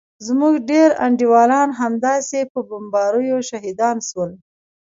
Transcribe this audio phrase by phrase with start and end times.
[0.27, 4.31] زموږ ډېر انډيوالان همداسې په بمباريو شهيدان سول.